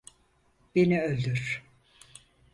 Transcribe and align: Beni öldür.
Beni 0.75 1.03
öldür. 1.03 1.63